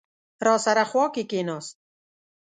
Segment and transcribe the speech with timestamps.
[0.45, 1.75] راسره خوا کې کېناست.